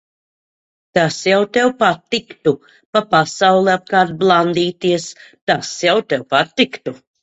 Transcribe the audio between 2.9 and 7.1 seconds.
Pa pasauli apkārt blandīties, tas jau tev patiktu.